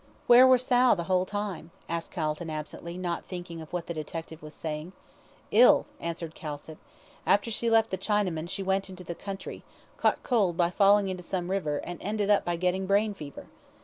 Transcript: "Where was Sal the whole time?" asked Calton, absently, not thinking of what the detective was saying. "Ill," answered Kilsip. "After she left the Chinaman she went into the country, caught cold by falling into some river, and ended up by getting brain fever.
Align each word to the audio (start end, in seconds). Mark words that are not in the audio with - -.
"Where 0.25 0.47
was 0.47 0.65
Sal 0.65 0.95
the 0.95 1.03
whole 1.03 1.27
time?" 1.27 1.69
asked 1.87 2.09
Calton, 2.09 2.49
absently, 2.49 2.97
not 2.97 3.25
thinking 3.25 3.61
of 3.61 3.71
what 3.71 3.85
the 3.85 3.93
detective 3.93 4.41
was 4.41 4.55
saying. 4.55 4.93
"Ill," 5.51 5.85
answered 5.99 6.33
Kilsip. 6.33 6.79
"After 7.23 7.51
she 7.51 7.69
left 7.69 7.91
the 7.91 7.99
Chinaman 7.99 8.49
she 8.49 8.63
went 8.63 8.89
into 8.89 9.03
the 9.03 9.13
country, 9.13 9.63
caught 9.97 10.23
cold 10.23 10.57
by 10.57 10.71
falling 10.71 11.07
into 11.07 11.21
some 11.21 11.51
river, 11.51 11.77
and 11.83 12.01
ended 12.01 12.31
up 12.31 12.43
by 12.43 12.55
getting 12.55 12.87
brain 12.87 13.13
fever. 13.13 13.45